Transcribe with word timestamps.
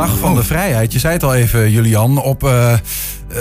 Dag 0.00 0.18
van 0.18 0.34
de 0.34 0.42
Vrijheid. 0.42 0.92
Je 0.92 0.98
zei 0.98 1.12
het 1.12 1.22
al 1.22 1.34
even, 1.34 1.70
Julian. 1.70 2.22
Op 2.22 2.44
uh, 2.44 2.72
uh, 3.32 3.38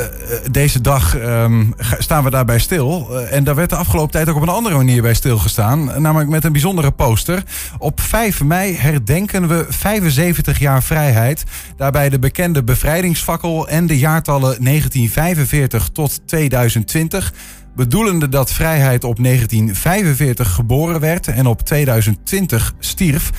deze 0.52 0.82
dag 0.82 1.16
um, 1.16 1.74
staan 1.98 2.24
we 2.24 2.30
daarbij 2.30 2.60
stil. 2.60 3.08
Uh, 3.12 3.34
en 3.34 3.44
daar 3.44 3.56
werd 3.56 3.70
de 3.70 3.76
afgelopen 3.76 4.12
tijd 4.12 4.30
ook 4.30 4.36
op 4.36 4.42
een 4.42 4.50
andere 4.50 4.76
manier 4.76 5.02
bij 5.02 5.14
stilgestaan. 5.14 6.02
Namelijk 6.02 6.30
met 6.30 6.44
een 6.44 6.52
bijzondere 6.52 6.92
poster. 6.92 7.44
Op 7.78 8.02
5 8.02 8.44
mei 8.44 8.78
herdenken 8.78 9.48
we 9.48 9.66
75 9.70 10.60
jaar 10.60 10.84
vrijheid. 10.84 11.44
Daarbij 11.78 12.10
de 12.10 12.20
bekende 12.20 12.64
bevrijdingsfakkel 12.64 13.68
en 13.68 13.88
de 13.88 13.98
jaartallen 13.98 14.64
1945 14.64 15.90
tot 15.94 16.28
2020 16.28 17.34
bedoelende 17.76 18.30
dat 18.30 18.52
vrijheid 18.52 19.04
op 19.04 19.24
1945 19.24 20.52
geboren 20.52 21.00
werd 21.00 21.28
en 21.28 21.46
op 21.46 21.62
2020 21.62 22.74
stierf 22.80 23.32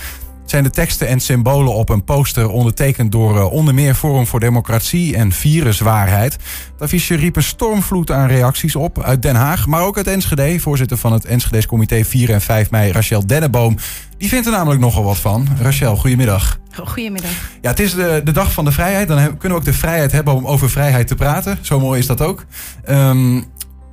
zijn 0.51 0.65
de 0.65 0.71
teksten 0.71 1.09
en 1.09 1.21
symbolen 1.21 1.75
op 1.75 1.89
een 1.89 2.05
poster 2.05 2.49
ondertekend 2.49 3.13
door 3.13 3.37
uh, 3.37 3.53
onder 3.53 3.75
meer 3.75 3.95
Forum 3.95 4.27
voor 4.27 4.41
Democratie 4.41 5.17
en 5.17 5.33
Viruswaarheid. 5.33 6.33
Het 6.33 6.83
affiche 6.83 7.15
riep 7.15 7.37
een 7.37 7.43
stormvloed 7.43 8.11
aan 8.11 8.29
reacties 8.29 8.77
op 8.77 9.03
uit 9.03 9.23
Den 9.23 9.35
Haag, 9.35 9.67
maar 9.67 9.83
ook 9.83 9.97
uit 9.97 10.07
Enschede. 10.07 10.61
Voorzitter 10.61 10.97
van 10.97 11.13
het 11.13 11.25
Enschede's 11.25 11.67
Comité 11.67 12.05
4 12.05 12.31
en 12.31 12.41
5 12.41 12.71
mei, 12.71 12.93
Rachel 12.93 13.27
Denneboom. 13.27 13.77
Die 14.19 14.29
vindt 14.29 14.47
er 14.47 14.53
namelijk 14.53 14.81
nogal 14.81 15.05
wat 15.05 15.19
van. 15.19 15.49
Rachel, 15.61 15.97
goedemiddag. 15.97 16.59
Goedemiddag. 16.85 17.31
Ja, 17.61 17.71
het 17.71 17.81
is 17.81 17.95
de, 17.95 18.21
de 18.25 18.33
dag 18.33 18.53
van 18.53 18.65
de 18.65 18.73
vrijheid. 18.73 19.09
Dan 19.09 19.19
kunnen 19.19 19.59
we 19.59 19.65
ook 19.65 19.65
de 19.65 19.79
vrijheid 19.79 20.13
hebben 20.13 20.35
om 20.35 20.47
over 20.47 20.71
vrijheid 20.71 21.07
te 21.07 21.15
praten. 21.15 21.59
Zo 21.61 21.81
mooi 21.81 21.99
is 21.99 22.07
dat 22.07 22.21
ook. 22.21 22.45
Um, 22.89 23.45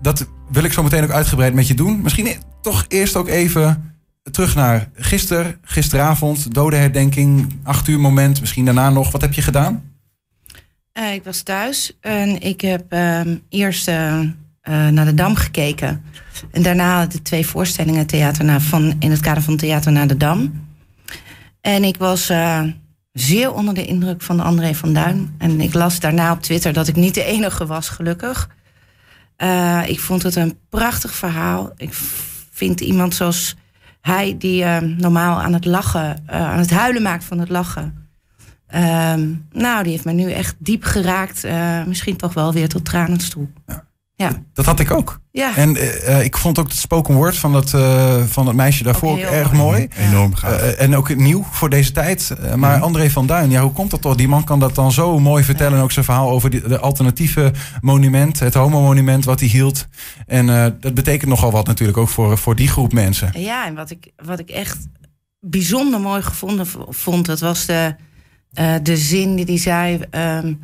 dat 0.01 0.27
wil 0.51 0.63
ik 0.63 0.73
zo 0.73 0.83
meteen 0.83 1.03
ook 1.03 1.11
uitgebreid 1.11 1.53
met 1.53 1.67
je 1.67 1.73
doen. 1.73 2.01
Misschien 2.01 2.27
toch 2.61 2.85
eerst 2.87 3.15
ook 3.15 3.27
even 3.27 3.96
terug 4.31 4.55
naar 4.55 4.89
gisteren, 4.95 5.57
gisteravond, 5.61 6.53
dodenherdenking, 6.53 7.53
acht 7.63 7.87
uur 7.87 7.99
moment, 7.99 8.39
misschien 8.39 8.65
daarna 8.65 8.89
nog. 8.89 9.11
Wat 9.11 9.21
heb 9.21 9.33
je 9.33 9.41
gedaan? 9.41 9.83
Uh, 10.93 11.13
ik 11.13 11.23
was 11.23 11.41
thuis 11.41 11.97
en 12.01 12.41
ik 12.41 12.61
heb 12.61 12.93
uh, 12.93 13.21
eerst 13.49 13.87
uh, 13.87 14.19
naar 14.61 15.05
de 15.05 15.13
Dam 15.13 15.35
gekeken. 15.35 16.03
En 16.51 16.61
daarna 16.61 17.05
de 17.05 17.21
twee 17.21 17.45
voorstellingen 17.45 18.05
theater 18.05 18.45
naar, 18.45 18.61
van, 18.61 18.95
in 18.99 19.11
het 19.11 19.19
kader 19.19 19.43
van 19.43 19.57
Theater 19.57 19.91
naar 19.91 20.07
de 20.07 20.17
Dam. 20.17 20.67
En 21.61 21.83
ik 21.83 21.97
was 21.97 22.31
zeer 23.11 23.53
onder 23.53 23.73
de 23.73 23.85
indruk 23.85 24.21
van 24.21 24.39
André 24.39 24.75
van 24.75 24.93
Duin. 24.93 25.35
En 25.37 25.61
ik 25.61 25.73
las 25.73 25.99
daarna 25.99 26.31
op 26.31 26.41
Twitter 26.41 26.73
dat 26.73 26.87
ik 26.87 26.95
niet 26.95 27.13
de 27.13 27.23
enige 27.23 27.65
was, 27.65 27.89
gelukkig. 27.89 28.49
ik 29.85 29.99
vond 29.99 30.23
het 30.23 30.35
een 30.35 30.57
prachtig 30.69 31.13
verhaal. 31.13 31.71
Ik 31.77 31.93
vind 32.51 32.81
iemand 32.81 33.15
zoals 33.15 33.55
hij 34.07 34.35
die 34.37 34.63
uh, 34.63 34.77
normaal 34.77 35.41
aan 35.41 35.53
het 35.53 35.65
lachen, 35.65 36.23
uh, 36.29 36.49
aan 36.51 36.59
het 36.59 36.71
huilen 36.71 37.01
maakt 37.01 37.23
van 37.23 37.39
het 37.39 37.49
lachen. 37.49 38.09
Uh, 38.75 39.13
nou, 39.51 39.83
die 39.83 39.91
heeft 39.91 40.05
mij 40.05 40.13
nu 40.13 40.31
echt 40.31 40.55
diep 40.59 40.83
geraakt. 40.83 41.45
Uh, 41.45 41.83
misschien 41.83 42.15
toch 42.15 42.33
wel 42.33 42.53
weer 42.53 42.69
tot 42.69 42.85
tranen 42.85 43.29
toe. 43.29 43.47
Ja. 43.65 43.85
Ja. 44.17 44.31
Dat 44.53 44.65
had 44.65 44.79
ik 44.79 44.91
ook. 44.91 45.19
Ja. 45.31 45.55
En 45.55 45.75
ik 46.23 46.37
vond 46.37 46.59
ook 46.59 46.67
het 46.67 46.77
spoken 46.77 47.15
word 47.15 47.37
van 47.37 47.51
dat, 47.51 47.69
van 48.29 48.47
het 48.47 48.55
meisje 48.55 48.83
daarvoor 48.83 49.11
ook, 49.11 49.17
ook 49.17 49.31
erg 49.31 49.53
mooi. 49.53 49.87
Ja. 49.95 50.09
Enorm 50.09 50.35
gaaf. 50.35 50.61
en 50.61 50.95
ook 50.95 51.15
nieuw 51.15 51.45
voor 51.51 51.69
deze 51.69 51.91
tijd. 51.91 52.33
maar 52.55 52.81
André 52.81 53.09
van 53.09 53.27
Duin, 53.27 53.49
ja, 53.49 53.61
hoe 53.61 53.71
komt 53.71 53.91
dat 53.91 54.01
toch? 54.01 54.15
Die 54.15 54.27
man 54.27 54.43
kan 54.43 54.59
dat 54.59 54.75
dan 54.75 54.91
zo 54.91 55.19
mooi 55.19 55.43
vertellen. 55.43 55.81
Ook 55.81 55.91
zijn 55.91 56.05
verhaal 56.05 56.29
over 56.29 56.49
die, 56.49 56.67
de 56.67 56.79
alternatieve 56.79 57.51
monument, 57.81 58.39
het 58.39 58.53
homo-monument 58.53 59.25
wat 59.25 59.39
hij 59.39 59.49
hield. 59.49 59.87
En 60.25 60.45
dat 60.79 60.93
betekent 60.93 61.29
nogal 61.29 61.51
wat 61.51 61.67
natuurlijk 61.67 61.97
ook 61.97 62.09
voor, 62.09 62.37
voor 62.37 62.55
die 62.55 62.67
groep 62.67 62.93
mensen. 62.93 63.31
Ja, 63.33 63.65
en 63.65 63.75
wat 63.75 63.89
ik, 63.89 64.11
wat 64.15 64.39
ik 64.39 64.49
echt 64.49 64.77
bijzonder 65.39 65.99
mooi 65.99 66.21
gevonden 66.21 66.67
vond, 66.89 67.25
dat 67.25 67.39
was 67.39 67.65
de, 67.65 67.95
uh, 68.59 68.75
de 68.83 68.97
zin 68.97 69.35
die 69.35 69.45
hij 69.45 69.57
zei. 69.57 69.99
Um, 70.11 70.59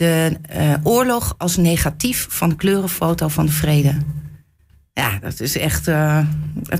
de 0.00 0.36
uh, 0.56 0.74
oorlog 0.82 1.34
als 1.38 1.56
negatief 1.56 2.26
van 2.30 2.48
de 2.48 2.56
kleurenfoto 2.56 3.28
van 3.28 3.46
de 3.46 3.52
vrede. 3.52 3.96
Ja, 4.92 5.18
dat 5.18 5.40
is 5.40 5.56
echt 5.56 5.88
uh, 5.88 6.26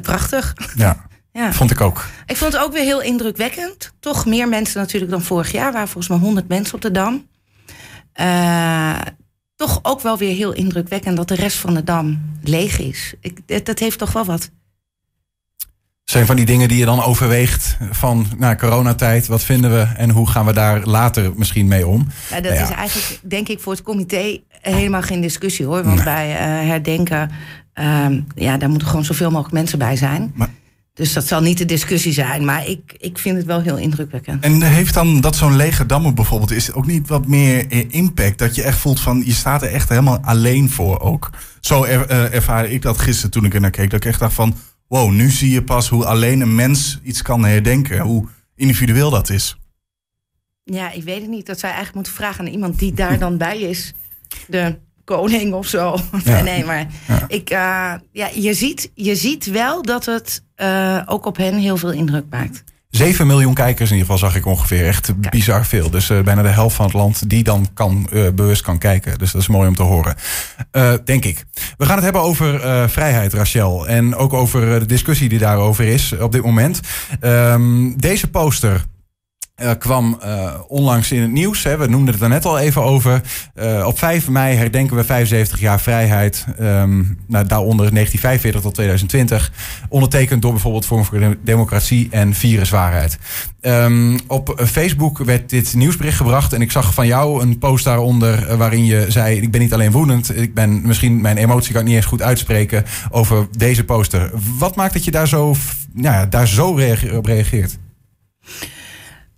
prachtig. 0.03 0.55
Ja, 0.75 0.97
ja, 1.33 1.53
vond 1.53 1.71
ik 1.71 1.81
ook. 1.81 2.07
Ik 2.27 2.37
vond 2.37 2.53
het 2.53 2.63
ook 2.63 2.73
weer 2.73 2.83
heel 2.83 3.01
indrukwekkend. 3.01 3.93
Toch 4.01 4.27
meer 4.27 4.49
mensen 4.49 4.81
natuurlijk 4.81 5.11
dan 5.11 5.23
vorig 5.23 5.53
jaar. 5.53 5.73
waren 5.73 5.89
volgens 5.89 6.09
mij 6.09 6.19
100 6.19 6.49
mensen 6.49 6.75
op 6.75 6.81
de 6.81 6.91
Dam. 6.91 7.27
Uh, 8.21 9.01
toch 9.57 9.79
ook 9.83 10.01
wel 10.01 10.19
weer 10.19 10.35
heel 10.35 10.53
indrukwekkend 10.53 11.17
dat 11.17 11.29
de 11.29 11.35
rest 11.35 11.57
van 11.57 11.75
de 11.75 11.85
Dam 11.85 12.37
leeg 12.43 12.79
is. 12.79 13.15
Ik, 13.21 13.65
dat 13.67 13.79
heeft 13.79 13.99
toch 13.99 14.13
wel 14.13 14.25
wat 14.25 14.51
zijn 16.11 16.27
van 16.27 16.37
die 16.37 16.45
dingen 16.45 16.69
die 16.69 16.79
je 16.79 16.85
dan 16.85 17.03
overweegt 17.03 17.77
van 17.91 18.27
nou, 18.39 18.57
coronatijd, 18.57 19.27
wat 19.27 19.43
vinden 19.43 19.71
we 19.71 19.87
en 19.97 20.11
hoe 20.11 20.29
gaan 20.29 20.47
we 20.47 20.53
daar 20.53 20.85
later 20.85 21.33
misschien 21.37 21.69
mee 21.69 21.87
om? 21.87 22.07
Ja, 22.31 22.41
dat 22.41 22.53
ja. 22.53 22.63
is 22.63 22.71
eigenlijk, 22.71 23.21
denk 23.23 23.49
ik, 23.49 23.61
voor 23.61 23.73
het 23.73 23.83
comité 23.83 24.41
helemaal 24.61 25.03
geen 25.03 25.21
discussie 25.21 25.67
hoor. 25.67 25.85
Want 25.85 25.95
nee. 25.95 26.05
bij 26.05 26.31
uh, 26.31 26.69
herdenken, 26.69 27.31
uh, 27.75 28.07
ja, 28.35 28.57
daar 28.57 28.69
moeten 28.69 28.89
gewoon 28.89 29.05
zoveel 29.05 29.31
mogelijk 29.31 29.55
mensen 29.55 29.79
bij 29.79 29.97
zijn. 29.97 30.33
Maar, 30.35 30.49
dus 30.95 31.13
dat 31.13 31.27
zal 31.27 31.41
niet 31.41 31.59
de 31.59 31.65
discussie 31.65 32.13
zijn, 32.13 32.45
maar 32.45 32.67
ik, 32.69 32.95
ik 32.99 33.19
vind 33.19 33.37
het 33.37 33.47
wel 33.47 33.61
heel 33.61 33.77
indrukwekkend. 33.77 34.45
En 34.45 34.63
heeft 34.63 34.95
dan 34.95 35.21
dat 35.21 35.37
zo'n 35.37 35.57
lege 35.57 35.87
dammen 35.87 36.15
bijvoorbeeld, 36.15 36.51
is 36.51 36.73
ook 36.73 36.87
niet 36.87 37.09
wat 37.09 37.27
meer 37.27 37.65
impact? 37.93 38.39
Dat 38.39 38.55
je 38.55 38.63
echt 38.63 38.79
voelt 38.79 39.01
van, 39.01 39.23
je 39.25 39.33
staat 39.33 39.63
er 39.63 39.73
echt 39.73 39.89
helemaal 39.89 40.19
alleen 40.23 40.71
voor 40.71 41.01
ook. 41.01 41.31
Zo 41.61 41.85
er, 41.85 42.11
uh, 42.11 42.35
ervaar 42.35 42.67
ik 42.67 42.83
dat 42.83 42.99
gisteren 42.99 43.31
toen 43.31 43.45
ik 43.45 43.55
er 43.55 43.61
naar 43.61 43.71
keek, 43.71 43.91
dat 43.91 44.05
ik 44.05 44.11
echt 44.11 44.21
dacht 44.21 44.35
van 44.35 44.55
wow, 44.91 45.11
nu 45.11 45.31
zie 45.31 45.51
je 45.51 45.65
pas 45.65 45.89
hoe 45.89 46.05
alleen 46.05 46.41
een 46.41 46.55
mens 46.55 47.01
iets 47.03 47.23
kan 47.23 47.45
herdenken. 47.45 48.01
Hoe 48.01 48.29
individueel 48.55 49.11
dat 49.11 49.31
is. 49.31 49.57
Ja, 50.65 50.91
ik 50.91 51.03
weet 51.03 51.21
het 51.21 51.31
niet. 51.31 51.47
Dat 51.47 51.59
zij 51.59 51.69
eigenlijk 51.69 51.97
moeten 51.97 52.13
vragen 52.13 52.47
aan 52.47 52.53
iemand 52.53 52.79
die 52.79 52.93
daar 52.93 53.19
dan 53.19 53.37
bij 53.37 53.59
is. 53.59 53.93
De 54.47 54.79
koning 55.05 55.53
of 55.53 55.67
zo. 55.67 55.97
Ja. 56.25 56.43
Nee, 56.43 56.65
maar 56.65 56.87
ja. 57.09 57.25
Ik, 57.29 57.51
uh, 57.51 57.95
ja, 58.13 58.29
je, 58.35 58.55
ziet, 58.55 58.91
je 58.95 59.15
ziet 59.15 59.47
wel 59.47 59.83
dat 59.83 60.05
het 60.05 60.45
uh, 60.57 61.03
ook 61.07 61.27
op 61.27 61.37
hen 61.37 61.55
heel 61.55 61.77
veel 61.77 61.93
indruk 61.93 62.25
maakt. 62.31 62.65
7 62.91 63.27
miljoen 63.27 63.55
kijkers 63.55 63.91
in 63.91 63.97
ieder 63.97 64.13
geval 64.13 64.29
zag 64.29 64.39
ik 64.39 64.47
ongeveer. 64.47 64.87
Echt 64.87 65.21
bizar 65.31 65.67
veel. 65.67 65.91
Dus 65.91 66.11
uh, 66.11 66.21
bijna 66.21 66.43
de 66.43 66.49
helft 66.49 66.77
van 66.77 66.85
het 66.85 66.95
land 66.95 67.29
die 67.29 67.43
dan 67.43 67.69
kan, 67.75 68.09
uh, 68.13 68.29
bewust 68.35 68.63
kan 68.63 68.79
kijken. 68.79 69.19
Dus 69.19 69.33
dat 69.33 69.41
is 69.41 69.49
mooi 69.49 69.69
om 69.69 69.75
te 69.75 69.83
horen. 69.83 70.15
Uh, 70.73 70.93
denk 71.05 71.25
ik. 71.25 71.45
We 71.77 71.85
gaan 71.85 71.95
het 71.95 72.05
hebben 72.05 72.23
over 72.23 72.61
vrijheid, 72.91 73.33
Rachel. 73.33 73.89
En 73.89 74.15
ook 74.15 74.33
over 74.33 74.81
de 74.81 74.87
discussie 74.87 75.29
die 75.29 75.39
daarover 75.39 75.85
is 75.85 76.13
op 76.21 76.33
dit 76.33 76.43
moment. 76.43 76.81
Um, 77.21 78.01
deze 78.01 78.29
poster 78.29 78.85
uh, 79.63 79.71
kwam 79.79 80.19
uh, 80.25 80.55
onlangs 80.69 81.13
in 81.13 81.21
het 81.21 81.31
nieuws. 81.31 81.63
Hè. 81.63 81.77
We 81.77 81.87
noemden 81.87 82.15
het 82.15 82.23
er 82.23 82.29
net 82.29 82.45
al 82.45 82.59
even 82.59 82.83
over. 82.83 83.21
Uh, 83.55 83.87
op 83.87 83.99
5 83.99 84.29
mei 84.29 84.57
herdenken 84.57 84.97
we 84.97 85.05
75 85.05 85.61
jaar 85.61 85.81
vrijheid. 85.81 86.45
Um, 86.61 87.19
nou, 87.27 87.47
daaronder 87.47 87.93
1945 87.93 88.61
tot 88.61 88.75
2020. 88.75 89.53
Ondertekend 89.89 90.43
door 90.43 90.53
bijvoorbeeld 90.53 90.87
Forum 90.87 91.05
voor 91.05 91.37
Democratie 91.45 92.09
en 92.11 92.35
Viruswaarheid. 92.35 93.19
Um, 93.61 94.19
op 94.27 94.63
Facebook 94.67 95.19
werd 95.19 95.51
dit 95.51 95.75
nieuwsbericht 95.75 96.17
gebracht. 96.17 96.53
En 96.53 96.61
ik 96.61 96.71
zag 96.71 96.95
van 96.95 97.07
jou 97.07 97.43
een 97.43 97.59
post 97.59 97.85
daaronder 97.85 98.57
waarin 98.57 98.85
je 98.85 99.07
zei... 99.09 99.41
ik 99.41 99.51
ben 99.51 99.61
niet 99.61 99.73
alleen 99.73 99.91
woedend. 99.93 100.37
Ik 100.37 100.55
ben 100.55 100.87
misschien 100.87 101.21
mijn 101.21 101.37
emotie 101.37 101.73
kan 101.73 101.81
ik 101.81 101.87
niet 101.87 101.97
eens 101.97 102.07
goed 102.07 102.23
uitspreken 102.23 102.85
over 103.11 103.49
deze 103.57 103.85
poster. 103.85 104.31
Wat 104.59 104.77
maakt 104.77 104.93
dat 104.93 105.05
je 105.05 105.11
daar 105.11 105.29
zo, 105.29 105.55
ja, 105.95 106.27
daar 106.27 106.49
zo 106.49 106.69
op 107.13 107.25
reageert? 107.25 107.79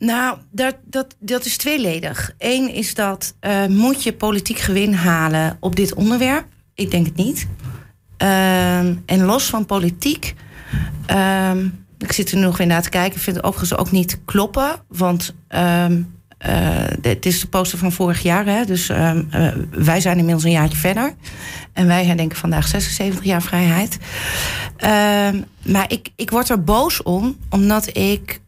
Nou, 0.04 0.38
dat, 0.50 0.76
dat, 0.84 1.16
dat 1.18 1.44
is 1.44 1.56
tweeledig. 1.56 2.34
Eén 2.38 2.74
is 2.74 2.94
dat, 2.94 3.34
uh, 3.40 3.66
moet 3.66 4.02
je 4.02 4.12
politiek 4.12 4.58
gewin 4.58 4.94
halen 4.94 5.56
op 5.60 5.76
dit 5.76 5.94
onderwerp? 5.94 6.46
Ik 6.74 6.90
denk 6.90 7.06
het 7.06 7.16
niet. 7.16 7.46
Uh, 8.22 8.78
en 8.78 9.24
los 9.24 9.44
van 9.44 9.66
politiek, 9.66 10.34
uh, 11.10 11.50
ik 11.98 12.12
zit 12.12 12.30
er 12.30 12.38
nog 12.38 12.56
weer 12.56 12.66
naar 12.66 12.82
te 12.82 12.88
kijken, 12.88 13.16
ik 13.16 13.22
vind 13.22 13.36
het 13.36 13.44
overigens 13.44 13.78
ook 13.78 13.90
niet 13.90 14.18
kloppen. 14.24 14.70
Want 14.88 15.34
um, 15.48 16.14
het 17.02 17.26
is 17.26 17.40
de 17.40 17.46
poster 17.46 17.78
van 17.78 17.92
vorig 17.92 18.22
jaar, 18.22 18.46
hè, 18.46 18.64
dus 18.64 18.88
uh, 18.88 19.12
wij 19.70 20.00
zijn 20.00 20.18
inmiddels 20.18 20.44
een 20.44 20.50
jaartje 20.50 20.78
verder. 20.78 21.14
En 21.72 21.86
wij 21.86 22.04
herdenken 22.04 22.38
vandaag 22.38 22.68
76 22.68 23.24
jaar 23.24 23.42
vrijheid. 23.42 23.98
Maar 25.62 25.84
ik, 25.88 26.08
ik 26.16 26.30
word 26.30 26.48
er 26.48 26.64
boos 26.64 27.02
om, 27.02 27.36
omdat 27.50 27.96
ik 27.96 28.40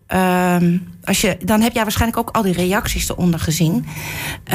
als 1.04 1.20
je, 1.20 1.36
dan 1.44 1.60
heb 1.60 1.74
jij 1.74 1.82
waarschijnlijk 1.82 2.20
ook 2.20 2.36
al 2.36 2.42
die 2.42 2.52
reacties 2.52 3.08
eronder 3.08 3.40
gezien. 3.40 3.86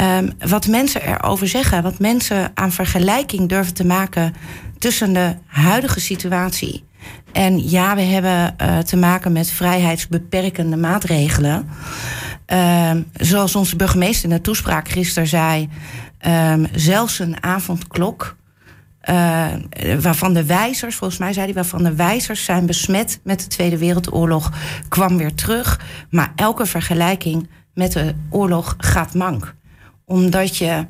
Um, 0.00 0.32
wat 0.48 0.66
mensen 0.66 1.02
erover 1.02 1.48
zeggen, 1.48 1.82
wat 1.82 1.98
mensen 1.98 2.50
aan 2.54 2.72
vergelijking 2.72 3.48
durven 3.48 3.74
te 3.74 3.86
maken 3.86 4.34
tussen 4.78 5.12
de 5.12 5.34
huidige 5.46 6.00
situatie. 6.00 6.84
En 7.32 7.70
ja, 7.70 7.94
we 7.94 8.02
hebben 8.02 8.54
uh, 8.62 8.78
te 8.78 8.96
maken 8.96 9.32
met 9.32 9.50
vrijheidsbeperkende 9.50 10.76
maatregelen. 10.76 11.68
Um, 12.46 13.06
zoals 13.12 13.54
onze 13.54 13.76
burgemeester 13.76 14.30
in 14.30 14.36
de 14.36 14.40
toespraak 14.40 14.88
gisteren 14.88 15.28
zei, 15.28 15.68
zelfs 16.72 17.18
een 17.18 17.42
avondklok. 17.42 18.36
Uh, 19.10 19.52
waarvan 20.00 20.32
de 20.34 20.44
wijzers, 20.44 20.96
volgens 20.96 21.20
mij 21.20 21.32
zei 21.32 21.44
hij, 21.44 21.54
waarvan 21.54 21.82
de 21.82 21.94
wijzers 21.94 22.44
zijn 22.44 22.66
besmet 22.66 23.20
met 23.24 23.40
de 23.40 23.46
Tweede 23.46 23.78
Wereldoorlog, 23.78 24.52
kwam 24.88 25.16
weer 25.16 25.34
terug. 25.34 25.80
Maar 26.10 26.32
elke 26.36 26.66
vergelijking 26.66 27.48
met 27.74 27.92
de 27.92 28.14
oorlog 28.30 28.74
gaat 28.78 29.14
mank. 29.14 29.54
Omdat 30.04 30.56
je. 30.56 30.86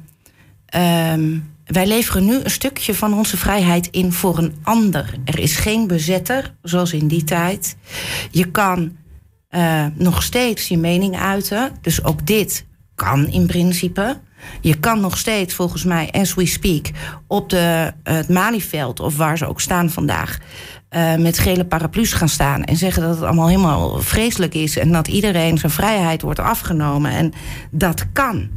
ehm, 0.66 1.38
wij 1.64 1.86
leveren 1.86 2.24
nu 2.24 2.40
een 2.42 2.50
stukje 2.50 2.94
van 2.94 3.14
onze 3.14 3.36
vrijheid 3.36 3.88
in 3.90 4.12
voor 4.12 4.38
een 4.38 4.54
ander. 4.62 5.14
Er 5.24 5.38
is 5.38 5.56
geen 5.56 5.86
bezetter, 5.86 6.54
zoals 6.62 6.92
in 6.92 7.08
die 7.08 7.24
tijd. 7.24 7.76
Je 8.30 8.50
kan 8.50 8.96
eh, 9.48 9.86
nog 9.94 10.22
steeds 10.22 10.68
je 10.68 10.78
mening 10.78 11.18
uiten. 11.18 11.72
Dus 11.80 12.04
ook 12.04 12.26
dit 12.26 12.66
kan 12.94 13.28
in 13.28 13.46
principe. 13.46 14.20
Je 14.60 14.74
kan 14.74 15.00
nog 15.00 15.18
steeds, 15.18 15.54
volgens 15.54 15.84
mij, 15.84 16.08
as 16.12 16.34
we 16.34 16.46
speak, 16.46 16.86
op 17.26 17.50
de, 17.50 17.92
het 18.02 18.28
Malieveld 18.28 19.00
of 19.00 19.16
waar 19.16 19.38
ze 19.38 19.46
ook 19.46 19.60
staan 19.60 19.90
vandaag, 19.90 20.38
eh, 20.88 21.14
met 21.14 21.38
gele 21.38 21.64
paraplu's 21.64 22.12
gaan 22.12 22.28
staan 22.28 22.64
en 22.64 22.76
zeggen 22.76 23.02
dat 23.02 23.14
het 23.14 23.24
allemaal 23.24 23.48
helemaal 23.48 23.98
vreselijk 23.98 24.54
is 24.54 24.78
en 24.78 24.92
dat 24.92 25.08
iedereen 25.08 25.58
zijn 25.58 25.72
vrijheid 25.72 26.22
wordt 26.22 26.40
afgenomen. 26.40 27.10
En 27.10 27.32
dat 27.70 28.06
kan. 28.12 28.48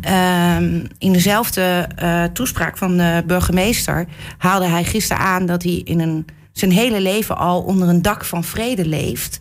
Ehm, 0.00 0.84
in 0.98 1.12
dezelfde 1.12 1.88
eh, 1.96 2.24
toespraak 2.24 2.76
van 2.76 2.96
de 2.96 3.22
burgemeester 3.26 4.06
haalde 4.38 4.66
hij 4.66 4.84
gisteren 4.84 5.22
aan 5.22 5.46
dat 5.46 5.62
hij 5.62 5.80
in 5.84 6.00
een, 6.00 6.26
zijn 6.58 6.72
hele 6.72 7.00
leven 7.00 7.36
al 7.36 7.62
onder 7.62 7.88
een 7.88 8.02
dak 8.02 8.24
van 8.24 8.44
vrede 8.44 8.86
leeft. 8.86 9.40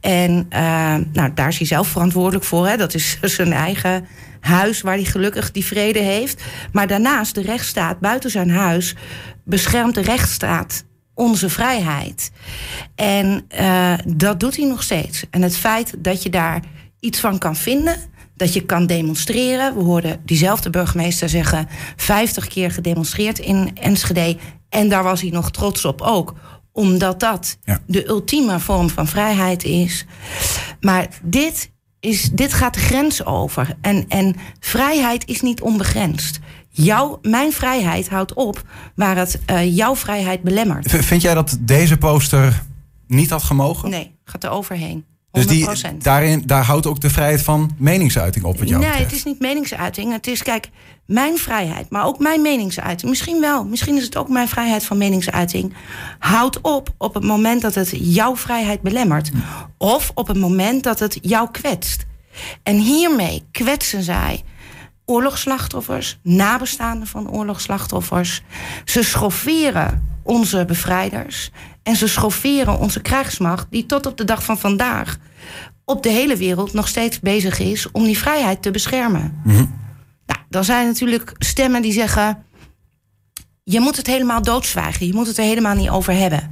En 0.00 0.46
eh, 0.48 0.94
nou, 1.12 1.32
daar 1.34 1.48
is 1.48 1.58
hij 1.58 1.66
zelf 1.66 1.88
verantwoordelijk 1.88 2.44
voor. 2.44 2.68
Hè? 2.68 2.76
Dat 2.76 2.94
is 2.94 3.18
zijn 3.36 3.52
eigen 3.52 4.06
huis 4.40 4.80
waar 4.80 4.94
hij 4.94 5.04
gelukkig 5.04 5.50
die 5.50 5.64
vrede 5.64 5.98
heeft. 5.98 6.42
Maar 6.72 6.86
daarnaast, 6.86 7.34
de 7.34 7.42
rechtsstaat 7.42 8.00
buiten 8.00 8.30
zijn 8.30 8.50
huis 8.50 8.94
beschermt 9.44 9.94
de 9.94 10.00
rechtsstaat 10.02 10.84
onze 11.14 11.48
vrijheid. 11.48 12.30
En 12.94 13.44
eh, 13.48 13.94
dat 14.06 14.40
doet 14.40 14.56
hij 14.56 14.66
nog 14.66 14.82
steeds. 14.82 15.24
En 15.30 15.42
het 15.42 15.56
feit 15.56 15.94
dat 15.98 16.22
je 16.22 16.30
daar 16.30 16.62
iets 17.00 17.20
van 17.20 17.38
kan 17.38 17.56
vinden, 17.56 17.96
dat 18.36 18.52
je 18.52 18.66
kan 18.66 18.86
demonstreren. 18.86 19.74
We 19.74 19.82
hoorden 19.82 20.20
diezelfde 20.24 20.70
burgemeester 20.70 21.28
zeggen: 21.28 21.68
50 21.96 22.46
keer 22.46 22.70
gedemonstreerd 22.70 23.38
in 23.38 23.70
Enschede. 23.74 24.36
En 24.68 24.88
daar 24.88 25.02
was 25.02 25.20
hij 25.20 25.30
nog 25.30 25.50
trots 25.50 25.84
op 25.84 26.00
ook 26.00 26.34
omdat 26.72 27.20
dat 27.20 27.58
Ja. 27.64 27.78
de 27.86 28.08
ultieme 28.08 28.60
vorm 28.60 28.90
van 28.90 29.06
vrijheid 29.06 29.64
is. 29.64 30.06
Maar 30.80 31.08
dit, 31.22 31.70
is, 32.00 32.30
dit 32.30 32.52
gaat 32.52 32.74
de 32.74 32.80
grens 32.80 33.24
over. 33.24 33.76
En, 33.80 34.04
en 34.08 34.34
vrijheid 34.60 35.28
is 35.28 35.40
niet 35.40 35.60
onbegrensd. 35.60 36.38
Jouw, 36.68 37.18
mijn 37.22 37.52
vrijheid 37.52 38.08
houdt 38.08 38.34
op 38.34 38.62
waar 38.94 39.16
het 39.16 39.40
eh, 39.46 39.76
jouw 39.76 39.96
vrijheid 39.96 40.42
belemmert. 40.42 40.90
V- 40.90 41.04
Vind 41.04 41.22
jij 41.22 41.34
dat 41.34 41.56
deze 41.60 41.96
poster 41.96 42.62
niet 43.06 43.30
had 43.30 43.42
gemogen? 43.42 43.90
Nee, 43.90 44.14
gaat 44.24 44.44
er 44.44 44.50
overheen. 44.50 45.04
100%. 45.38 45.40
Dus 45.40 45.46
die, 45.46 45.68
daarin, 45.98 46.42
daar 46.46 46.64
houdt 46.64 46.86
ook 46.86 47.00
de 47.00 47.10
vrijheid 47.10 47.42
van 47.42 47.70
meningsuiting 47.76 48.44
op 48.44 48.58
wat 48.58 48.68
jou 48.68 48.80
nee, 48.80 48.90
betreft. 48.90 49.10
het 49.10 49.18
is 49.18 49.24
niet 49.24 49.40
meningsuiting. 49.40 50.12
Het 50.12 50.26
is, 50.26 50.42
kijk, 50.42 50.70
mijn 51.06 51.38
vrijheid, 51.38 51.90
maar 51.90 52.06
ook 52.06 52.18
mijn 52.18 52.42
meningsuiting. 52.42 53.10
Misschien 53.10 53.40
wel, 53.40 53.64
misschien 53.64 53.96
is 53.96 54.04
het 54.04 54.16
ook 54.16 54.28
mijn 54.28 54.48
vrijheid 54.48 54.84
van 54.84 54.98
meningsuiting. 54.98 55.74
Houdt 56.18 56.60
op 56.60 56.94
op 56.98 57.14
het 57.14 57.24
moment 57.24 57.62
dat 57.62 57.74
het 57.74 57.90
jouw 58.00 58.36
vrijheid 58.36 58.80
belemmert. 58.80 59.30
Of 59.78 60.10
op 60.14 60.28
het 60.28 60.38
moment 60.38 60.82
dat 60.82 60.98
het 60.98 61.18
jou 61.22 61.50
kwetst. 61.50 62.04
En 62.62 62.76
hiermee 62.76 63.44
kwetsen 63.50 64.02
zij 64.02 64.42
oorlogsslachtoffers, 65.04 66.18
nabestaanden 66.22 67.06
van 67.06 67.30
oorlogsslachtoffers. 67.30 68.42
Ze 68.84 69.02
schofferen 69.02 70.08
onze 70.22 70.64
bevrijders. 70.64 71.50
En 71.82 71.96
ze 71.96 72.08
schofferen 72.08 72.78
onze 72.78 73.00
krijgsmacht, 73.00 73.66
die 73.70 73.86
tot 73.86 74.06
op 74.06 74.16
de 74.16 74.24
dag 74.24 74.44
van 74.44 74.58
vandaag 74.58 75.16
op 75.84 76.02
de 76.02 76.08
hele 76.08 76.36
wereld 76.36 76.72
nog 76.72 76.88
steeds 76.88 77.20
bezig 77.20 77.58
is 77.58 77.90
om 77.90 78.04
die 78.04 78.18
vrijheid 78.18 78.62
te 78.62 78.70
beschermen. 78.70 79.40
Nou, 80.26 80.40
dan 80.48 80.64
zijn 80.64 80.86
natuurlijk 80.86 81.32
stemmen 81.38 81.82
die 81.82 81.92
zeggen. 81.92 82.44
Je 83.64 83.80
moet 83.80 83.96
het 83.96 84.06
helemaal 84.06 84.42
doodzwijgen. 84.42 85.06
Je 85.06 85.14
moet 85.14 85.26
het 85.26 85.38
er 85.38 85.44
helemaal 85.44 85.74
niet 85.74 85.88
over 85.88 86.12
hebben. 86.14 86.50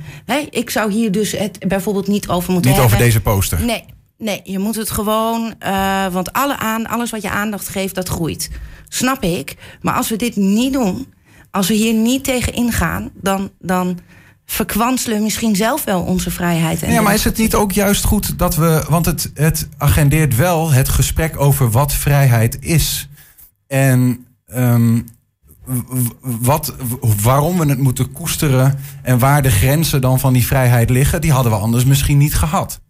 Ik 0.51 0.71
zou 0.71 0.93
hier 0.93 1.13
dus 1.13 1.33
het 1.33 1.59
bijvoorbeeld 1.69 2.07
niet 2.07 2.29
over 2.29 2.53
moeten 2.53 2.71
Niet 2.71 2.81
hebben. 2.81 2.97
over 2.97 3.07
deze 3.07 3.21
poster. 3.23 3.65
Nee, 3.65 3.85
nee, 4.19 4.41
je 4.45 4.59
moet 4.59 4.77
het 4.77 4.91
gewoon. 4.91 5.55
eh, 5.59 6.07
want 6.13 6.33
alle 6.33 6.57
aan, 6.57 6.87
alles 6.87 7.11
wat 7.11 7.23
je 7.23 7.31
aandacht 7.31 7.69
geeft, 7.69 7.95
dat 7.95 8.09
groeit. 8.09 8.51
Snap 8.89 9.23
ik. 9.23 9.57
Maar 9.81 9.95
als 9.95 10.09
we 10.09 10.17
dit 10.17 10.37
niet 10.37 10.73
doen, 10.73 11.13
als 11.51 11.69
we 11.69 11.75
hier 11.75 11.95
niet 11.95 12.25
tegen 12.25 12.53
ingaan, 12.53 13.11
dan, 13.15 13.51
dan 13.59 13.99
verkwanselen 14.51 15.23
misschien 15.23 15.57
zelf 15.57 15.85
wel 15.85 16.03
onze 16.03 16.31
vrijheid. 16.31 16.83
En 16.83 16.93
Ja, 16.93 17.01
maar 17.01 17.15
is 17.15 17.25
het 17.25 17.39
niet 17.39 17.55
ook 17.55 17.73
juist 17.73 18.05
goed 18.05 18.39
dat 18.39 18.57
we. 18.57 18.85
Want 18.89 19.07
het, 19.07 19.31
het 19.35 19.69
agendeert 19.79 20.37
wel 20.37 20.73
het 20.73 20.89
gesprek 20.89 21.41
over 21.41 21.71
wat 21.71 21.93
vrijheid 21.93 22.57
is. 22.61 23.09
En 23.67 24.27
ehm, 24.47 25.01
wat, 26.21 26.75
waarom 27.23 27.59
we 27.59 27.67
het 27.67 27.79
moeten 27.79 28.13
koesteren. 28.13 28.79
En 29.03 29.19
waar 29.19 29.43
de 29.43 29.51
grenzen 29.51 30.01
dan 30.01 30.21
van 30.21 30.33
die 30.33 30.47
vrijheid 30.47 30.91
liggen. 30.91 31.21
Die 31.21 31.33
hadden 31.33 31.53
we 31.53 31.59
anders 31.59 31.85
misschien 31.85 32.19
niet 32.19 32.35
gehad. 32.35 32.81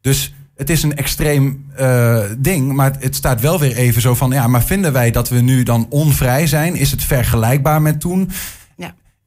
Dus 0.00 0.34
het 0.56 0.70
is 0.70 0.82
een 0.82 0.96
extreem 0.96 1.64
eh, 1.76 2.22
ding. 2.38 2.72
Maar 2.72 2.96
het 2.98 3.16
staat 3.16 3.40
wel 3.40 3.58
weer 3.58 3.76
even 3.76 4.02
zo 4.02 4.14
van. 4.14 4.30
Ja, 4.30 4.46
maar 4.46 4.62
vinden 4.62 4.92
wij 4.92 5.10
dat 5.10 5.28
we 5.28 5.40
nu 5.40 5.62
dan 5.62 5.86
onvrij 5.88 6.46
zijn? 6.46 6.76
Is 6.76 6.90
het 6.90 7.04
vergelijkbaar 7.04 7.82
met 7.82 8.00
toen? 8.00 8.30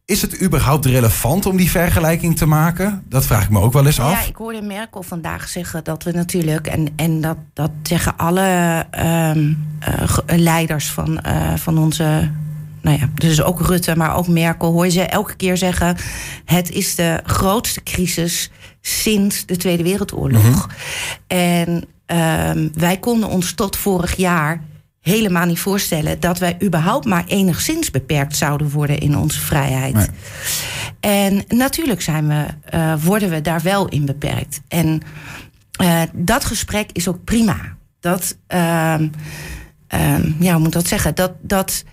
Is 0.05 0.21
het 0.21 0.41
überhaupt 0.41 0.85
relevant 0.85 1.45
om 1.45 1.57
die 1.57 1.71
vergelijking 1.71 2.37
te 2.37 2.45
maken? 2.45 3.03
Dat 3.09 3.25
vraag 3.25 3.43
ik 3.43 3.49
me 3.49 3.59
ook 3.59 3.73
wel 3.73 3.85
eens 3.85 3.99
af. 3.99 4.11
Ja, 4.23 4.27
ik 4.29 4.35
hoorde 4.35 4.61
Merkel 4.61 5.03
vandaag 5.03 5.47
zeggen 5.47 5.83
dat 5.83 6.03
we 6.03 6.11
natuurlijk, 6.11 6.67
en, 6.67 6.87
en 6.95 7.21
dat, 7.21 7.37
dat 7.53 7.71
zeggen 7.83 8.17
alle 8.17 8.85
ehm, 8.91 9.53
eh, 9.79 9.93
ge- 10.09 10.23
leiders 10.37 10.89
van, 10.91 11.19
eh, 11.21 11.53
van 11.55 11.77
onze. 11.77 12.31
Nou 12.81 12.97
ja, 12.99 13.09
dus 13.13 13.41
ook 13.41 13.61
Rutte, 13.61 13.95
maar 13.95 14.15
ook 14.15 14.27
Merkel, 14.27 14.71
hoor 14.71 14.85
je 14.85 14.91
ze 14.91 15.01
elke 15.01 15.35
keer 15.35 15.57
zeggen: 15.57 15.97
het 16.45 16.69
is 16.71 16.95
de 16.95 17.19
grootste 17.25 17.83
crisis 17.83 18.51
sinds 18.81 19.45
de 19.45 19.57
Tweede 19.57 19.83
Wereldoorlog. 19.83 20.69
En 21.27 21.85
ehm, 22.05 22.69
wij 22.73 22.97
konden 22.97 23.29
ons 23.29 23.53
tot 23.53 23.77
vorig 23.77 24.15
jaar 24.15 24.61
helemaal 25.03 25.45
niet 25.45 25.59
voorstellen 25.59 26.19
dat 26.19 26.39
wij 26.39 26.57
überhaupt 26.63 27.05
maar 27.05 27.23
enigszins 27.27 27.91
beperkt 27.91 28.37
zouden 28.37 28.69
worden 28.69 28.97
in 28.97 29.17
onze 29.17 29.39
vrijheid. 29.39 29.93
Nee. 29.93 30.07
En 30.99 31.43
natuurlijk 31.47 32.01
zijn 32.01 32.27
we, 32.27 32.45
eh, 32.63 32.93
worden 33.03 33.29
we 33.29 33.41
daar 33.41 33.61
wel 33.61 33.87
in 33.87 34.05
beperkt. 34.05 34.61
En 34.67 35.01
eh, 35.71 36.01
dat 36.13 36.45
gesprek 36.45 36.89
is 36.91 37.07
ook 37.07 37.23
prima. 37.23 37.55
Dat, 37.99 38.37
ehm, 38.47 39.07
ehm, 39.87 40.31
ja, 40.39 40.53
hoe 40.53 40.61
moet 40.61 40.73
dat 40.73 40.87
zeggen? 40.87 41.15
Dat, 41.15 41.31
dat, 41.41 41.83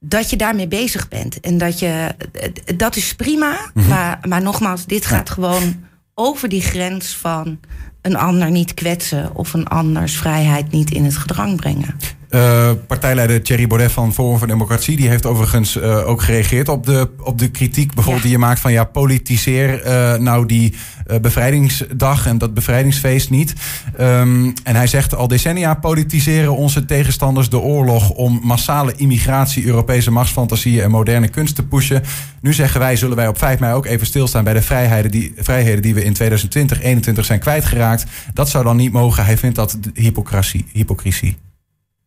dat 0.00 0.30
je 0.30 0.36
daarmee 0.36 0.68
bezig 0.68 1.08
bent. 1.08 1.40
En 1.40 1.58
dat 1.58 1.78
je, 1.78 2.14
eh, 2.32 2.76
dat 2.76 2.96
is 2.96 3.14
prima. 3.14 3.70
maar, 3.88 4.18
maar 4.28 4.42
nogmaals, 4.42 4.86
dit 4.86 5.06
gaat 5.06 5.30
gewoon 5.30 5.84
over 6.14 6.48
die 6.48 6.62
grens 6.62 7.16
van 7.16 7.58
een 8.02 8.16
ander 8.16 8.50
niet 8.50 8.74
kwetsen 8.74 9.34
of 9.34 9.52
een 9.52 9.66
anders 9.66 10.16
vrijheid 10.16 10.70
niet 10.70 10.90
in 10.90 11.04
het 11.04 11.16
gedrang 11.16 11.56
brengen. 11.56 11.96
Eh, 12.32 12.70
partijleider 12.86 13.42
Thierry 13.42 13.66
Baudet 13.66 13.92
van 13.92 14.12
Forum 14.12 14.38
voor 14.38 14.46
Democratie... 14.46 14.96
die 14.96 15.08
heeft 15.08 15.26
overigens 15.26 15.80
eh, 15.80 16.08
ook 16.08 16.22
gereageerd 16.22 16.68
op 16.68 16.86
de, 16.86 17.10
op 17.22 17.38
de 17.38 17.50
kritiek... 17.50 17.94
bijvoorbeeld 17.94 18.24
Ja. 18.24 18.30
die 18.30 18.38
je 18.38 18.44
maakt 18.44 18.60
van... 18.60 18.72
ja, 18.72 18.84
politiseer 18.84 19.82
eh, 19.82 20.18
nou 20.18 20.46
die 20.46 20.74
bevrijdingsdag 21.20 22.26
en 22.26 22.38
dat 22.38 22.54
bevrijdingsfeest 22.54 23.30
niet. 23.30 23.54
Ehm, 23.96 24.50
en 24.64 24.76
hij 24.76 24.86
zegt 24.86 25.14
al 25.14 25.28
decennia 25.28 25.74
politiseren 25.74 26.56
onze 26.56 26.84
tegenstanders 26.84 27.48
de 27.48 27.58
oorlog... 27.58 28.10
om 28.10 28.40
massale 28.42 28.92
immigratie, 28.96 29.66
Europese 29.66 30.10
machtsfantasieën 30.10 30.82
en 30.82 30.90
moderne 30.90 31.28
kunst 31.28 31.54
te 31.54 31.66
pushen. 31.66 32.02
Nu 32.40 32.52
zeggen 32.52 32.80
wij, 32.80 32.96
zullen 32.96 33.16
wij 33.16 33.28
op 33.28 33.38
5 33.38 33.58
mei 33.58 33.74
ook 33.74 33.86
even 33.86 34.06
stilstaan... 34.06 34.44
bij 34.44 34.54
de 34.54 34.62
vrijheden 34.62 35.10
die, 35.10 35.32
vrijheden 35.36 35.82
die 35.82 35.94
we 35.94 36.04
in 36.04 36.12
2020, 36.12 36.76
2021 36.76 37.24
zijn 37.24 37.40
kwijtgeraakt. 37.40 38.04
Dat 38.34 38.48
zou 38.48 38.64
dan 38.64 38.76
niet 38.76 38.92
mogen. 38.92 39.24
Hij 39.24 39.38
vindt 39.38 39.56
dat 39.56 39.78
hypocrisie. 39.94 40.66
hypocrisie. 40.72 41.51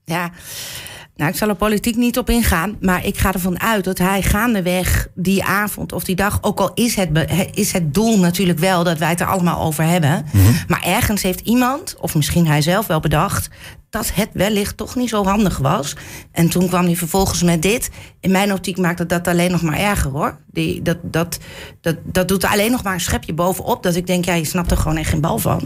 Ja, 0.06 0.32
nou, 1.16 1.32
ik 1.32 1.38
zal 1.38 1.50
er 1.50 1.56
politiek 1.56 1.96
niet 1.96 2.18
op 2.18 2.30
ingaan. 2.30 2.78
Maar 2.82 3.06
ik 3.06 3.18
ga 3.18 3.34
ervan 3.34 3.60
uit 3.60 3.84
dat 3.84 3.98
hij 3.98 4.22
gaandeweg 4.22 5.08
die 5.14 5.44
avond 5.44 5.92
of 5.94 6.04
die 6.04 6.16
dag. 6.16 6.38
Ook 6.42 6.60
al 6.60 6.72
is 6.74 6.96
het, 6.96 7.10
is 7.54 7.72
het 7.72 7.94
doel 7.94 8.20
natuurlijk 8.20 8.60
wel 8.60 8.84
dat 8.84 8.98
wij 8.98 9.10
het 9.10 9.20
er 9.20 9.28
allemaal 9.28 9.62
over 9.62 9.84
hebben. 9.84 10.26
Maar 10.68 10.84
ergens 10.84 11.22
heeft 11.22 11.40
iemand, 11.40 11.96
of 12.00 12.16
misschien 12.16 12.48
hij 12.48 12.62
zelf 12.62 12.88
wel 12.88 13.00
bedacht. 13.00 13.50
dat 13.90 14.14
het 14.14 14.30
wellicht 14.34 14.78
toch 14.78 14.96
niet 14.96 15.10
zo 15.10 15.24
handig 15.24 15.58
was. 15.58 15.96
En 16.32 16.50
toen 16.50 16.68
kwam 16.68 16.86
hij 16.86 16.96
vervolgens 16.96 17.44
met 17.44 17.62
dit. 17.62 17.90
In 18.20 18.32
mijn 18.32 18.54
optiek 18.54 18.78
maakt 18.78 19.00
het 19.00 19.10
dat 19.10 19.28
alleen 19.28 19.52
nog 19.52 19.62
maar 19.62 19.80
erger 19.80 20.12
hoor. 20.12 20.38
Die, 20.52 20.82
dat, 20.82 20.98
dat, 21.02 21.38
dat, 21.82 21.96
dat 22.04 22.28
doet 22.28 22.44
er 22.44 22.50
alleen 22.50 22.72
nog 22.72 22.84
maar 22.84 22.94
een 22.94 23.00
schepje 23.00 23.34
bovenop. 23.34 23.84
Dat 23.84 23.96
ik 23.96 24.08
denk, 24.08 24.26
ja, 24.26 24.34
je 24.34 24.46
snapt 24.46 24.72
er 24.72 24.78
gewoon 24.78 24.98
echt 24.98 25.10
geen 25.10 25.22
bal 25.22 25.38
van. 25.38 25.62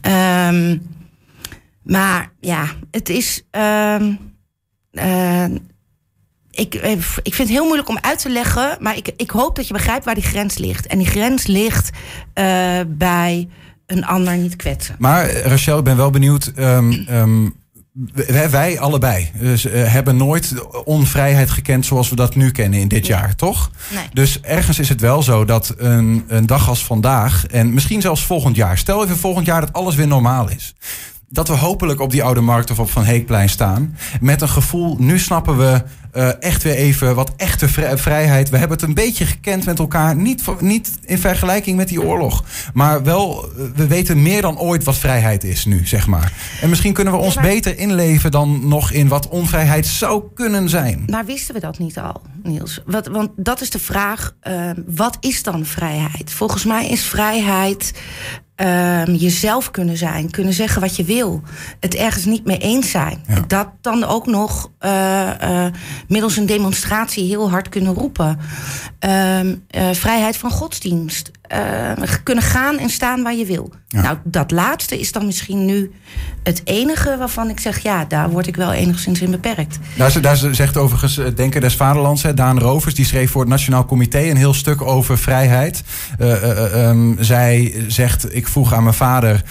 Ehm, 0.00 0.76
maar 1.82 2.32
ja, 2.40 2.66
het 2.90 3.08
is. 3.08 3.42
ehm, 3.50 4.12
eh, 4.92 5.44
ik, 6.50 6.74
eh, 6.74 6.92
ik 7.22 7.34
vind 7.34 7.36
het 7.36 7.48
heel 7.48 7.64
moeilijk 7.64 7.88
om 7.88 7.98
uit 8.00 8.18
te 8.18 8.30
leggen. 8.30 8.76
Maar 8.80 8.96
ik, 8.96 9.12
ik 9.16 9.30
hoop 9.30 9.56
dat 9.56 9.66
je 9.66 9.72
begrijpt 9.72 10.04
waar 10.04 10.14
die 10.14 10.24
grens 10.24 10.58
ligt. 10.58 10.86
En 10.86 10.98
die 10.98 11.06
grens 11.06 11.46
ligt 11.46 11.90
eh, 12.34 12.80
bij 12.86 13.48
een 13.86 14.04
ander 14.04 14.36
niet 14.36 14.56
kwetsen. 14.56 14.94
Maar 14.98 15.30
Rachel, 15.30 15.78
ik 15.78 15.84
ben 15.84 15.96
wel 15.96 16.10
benieuwd. 16.10 16.52
ehm, 16.54 16.92
ehm, 16.92 17.48
wij, 18.12 18.50
wij 18.50 18.80
allebei 18.80 19.30
dus, 19.38 19.62
hebben 19.72 20.16
nooit 20.16 20.54
onvrijheid 20.84 21.50
gekend 21.50 21.86
zoals 21.86 22.08
we 22.10 22.16
dat 22.16 22.34
nu 22.34 22.50
kennen 22.50 22.80
in 22.80 22.88
dit 22.88 23.06
jaar, 23.06 23.34
toch? 23.36 23.70
Nee. 23.94 24.04
Dus 24.12 24.40
ergens 24.40 24.78
is 24.78 24.88
het 24.88 25.00
wel 25.00 25.22
zo 25.22 25.44
dat 25.44 25.74
een, 25.76 26.24
een 26.28 26.46
dag 26.46 26.68
als 26.68 26.84
vandaag 26.84 27.46
en 27.46 27.74
misschien 27.74 28.00
zelfs 28.00 28.24
volgend 28.24 28.56
jaar, 28.56 28.78
stel 28.78 29.04
even 29.04 29.16
volgend 29.16 29.46
jaar 29.46 29.60
dat 29.60 29.72
alles 29.72 29.94
weer 29.94 30.06
normaal 30.06 30.50
is. 30.50 30.74
Dat 31.32 31.48
we 31.48 31.54
hopelijk 31.54 32.00
op 32.00 32.10
die 32.10 32.22
oude 32.22 32.40
markt 32.40 32.70
of 32.70 32.78
op 32.78 32.90
Van 32.90 33.04
Heekplein 33.04 33.48
staan. 33.48 33.96
Met 34.20 34.40
een 34.42 34.48
gevoel, 34.48 34.96
nu 34.98 35.18
snappen 35.18 35.56
we 35.58 35.82
eh, 36.12 36.42
echt 36.42 36.62
weer 36.62 36.74
even 36.74 37.14
wat 37.14 37.32
echte 37.36 37.68
vrij- 37.68 37.98
vrijheid. 37.98 38.50
We 38.50 38.56
hebben 38.56 38.76
het 38.78 38.86
een 38.86 38.94
beetje 38.94 39.26
gekend 39.26 39.64
met 39.64 39.78
elkaar. 39.78 40.16
Niet, 40.16 40.42
niet 40.60 40.90
in 41.04 41.18
vergelijking 41.18 41.76
met 41.76 41.88
die 41.88 42.02
oorlog. 42.02 42.44
Maar 42.74 43.02
wel, 43.02 43.44
eh, 43.44 43.64
we 43.74 43.86
weten 43.86 44.22
meer 44.22 44.42
dan 44.42 44.58
ooit 44.58 44.84
wat 44.84 44.96
vrijheid 44.96 45.44
is 45.44 45.64
nu, 45.64 45.86
zeg 45.86 46.06
maar. 46.06 46.32
En 46.60 46.68
misschien 46.68 46.92
kunnen 46.92 47.12
we 47.12 47.18
ons 47.18 47.34
Ja, 47.34 47.40
maar- 47.40 47.50
beter 47.50 47.78
inleven 47.78 48.30
dan 48.30 48.68
nog 48.68 48.90
in 48.90 49.08
wat 49.08 49.28
onvrijheid 49.28 49.86
zou 49.86 50.22
kunnen 50.34 50.68
zijn. 50.68 51.04
Maar 51.10 51.24
wisten 51.24 51.54
we 51.54 51.60
dat 51.60 51.78
niet 51.78 51.98
al, 51.98 52.22
Niels? 52.42 52.80
Wat, 52.86 53.06
want 53.06 53.30
dat 53.36 53.60
is 53.60 53.70
de 53.70 53.78
vraag, 53.78 54.34
eh, 54.40 54.70
wat 54.86 55.16
is 55.20 55.42
dan 55.42 55.64
vrijheid? 55.64 56.32
Volgens 56.32 56.64
mij 56.64 56.88
is 56.88 57.02
vrijheid 57.02 57.92
eh, 58.54 59.20
jezelf 59.20 59.70
kunnen 59.70 59.96
zijn, 59.96 60.30
kunnen 60.30 60.52
zeggen 60.52 60.80
wat 60.80 60.96
je 60.96 61.04
wil. 61.04 61.42
Het 61.80 61.94
ergens 61.94 62.24
niet 62.24 62.44
mee 62.44 62.58
eens 62.58 62.90
zijn. 62.90 63.24
Ja. 63.28 63.44
Dat 63.46 63.68
dan 63.80 64.04
ook 64.04 64.26
nog 64.26 64.70
eh, 64.78 65.66
eh, 65.66 65.72
middels 66.08 66.36
een 66.36 66.46
demonstratie 66.46 67.28
heel 67.28 67.50
hard 67.50 67.68
kunnen 67.68 67.94
roepen. 67.94 68.38
Ehm, 68.98 69.54
eh, 69.70 69.90
vrijheid 69.92 70.36
van 70.36 70.50
godsdienst. 70.50 71.30
Eh, 71.52 71.92
kunnen 72.22 72.44
gaan 72.44 72.78
en 72.78 72.88
staan 72.90 73.22
waar 73.22 73.34
je 73.34 73.44
wil. 73.46 73.72
Ja. 73.88 74.02
Nou, 74.02 74.16
dat 74.24 74.50
laatste 74.50 75.00
is 75.00 75.12
dan 75.12 75.26
misschien 75.26 75.64
nu 75.64 75.90
het 76.42 76.60
enige 76.64 77.16
waarvan 77.18 77.48
ik 77.48 77.60
zeg... 77.60 77.78
ja, 77.78 78.04
daar 78.04 78.30
word 78.30 78.46
ik 78.46 78.56
wel 78.56 78.72
enigszins 78.72 79.20
in 79.20 79.30
beperkt. 79.30 79.78
Daar, 79.96 80.20
daar 80.20 80.36
ze- 80.36 80.54
zegt 80.54 80.76
overigens 80.76 81.18
eh, 81.18 81.26
Denker 81.34 81.60
des 81.60 81.76
Vaderlands, 81.76 82.22
hè, 82.22 82.34
Daan 82.34 82.58
Rovers, 82.58 82.94
die 82.94 83.04
schreef 83.04 83.30
voor 83.30 83.40
het 83.40 83.50
Nationaal 83.50 83.84
Comité 83.84 84.18
een 84.18 84.36
heel 84.36 84.54
stuk 84.54 84.82
over 84.82 85.18
vrijheid. 85.18 85.82
Eh, 86.18 86.32
eh, 86.32 86.50
eh, 86.50 86.88
ehm, 86.88 87.12
zij 87.22 87.74
zegt, 87.88 88.34
ik 88.34 88.48
vroeg 88.48 88.74
aan 88.74 88.82
mijn 88.82 88.94
vader, 88.94 89.42